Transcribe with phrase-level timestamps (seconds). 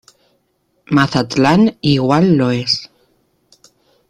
[0.89, 2.89] Mazatlán igual lo es.